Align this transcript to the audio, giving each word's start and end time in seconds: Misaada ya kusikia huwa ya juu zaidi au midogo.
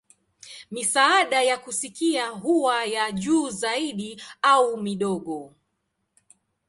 Misaada 0.71 1.43
ya 1.43 1.57
kusikia 1.57 2.29
huwa 2.29 2.85
ya 2.85 3.11
juu 3.11 3.49
zaidi 3.49 4.21
au 4.41 4.77
midogo. 4.77 5.53